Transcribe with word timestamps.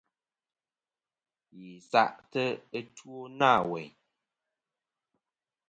Yi 1.57 1.69
sa'tɨ 1.91 2.43
ɨtwo 2.79 3.15
na 3.39 3.49
weyn. 3.69 3.91